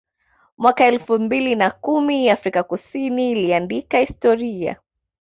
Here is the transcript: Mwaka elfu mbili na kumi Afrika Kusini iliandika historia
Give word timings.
Mwaka 0.57 0.85
elfu 0.85 1.19
mbili 1.19 1.55
na 1.55 1.71
kumi 1.71 2.29
Afrika 2.29 2.63
Kusini 2.63 3.31
iliandika 3.31 3.99
historia 3.99 4.77